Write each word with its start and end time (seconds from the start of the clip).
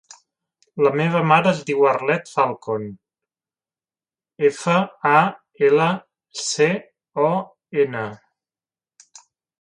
La 0.85 0.91
meva 0.99 1.19
mare 1.31 1.49
es 1.49 1.59
diu 1.67 1.83
Arlet 1.89 2.31
Falcon: 2.37 2.87
efa, 4.49 4.79
a, 5.11 5.19
ela, 5.69 5.91
ce, 6.47 6.71
o, 7.29 7.31
ena. 7.85 8.07